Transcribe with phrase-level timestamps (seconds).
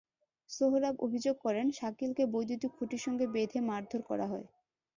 [0.49, 4.45] সোহরাব অভিযোগ করেন, শাকিলকে বৈদ্যুতিক খুঁটির সঙ্গে বেঁধে মারধর করা হয়।